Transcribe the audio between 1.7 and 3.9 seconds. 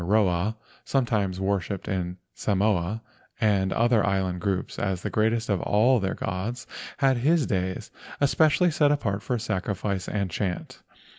in Samoa and